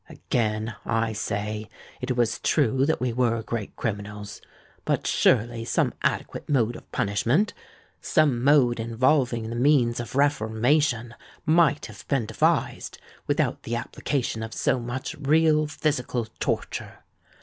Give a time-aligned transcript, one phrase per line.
[0.09, 1.69] Again I say,
[2.01, 4.41] it was true that we were great criminals;
[4.83, 12.25] but surely some adequate mode of punishment—some mode involving the means of reformation—might have been
[12.25, 17.03] devised, without the application of so much real physical torture!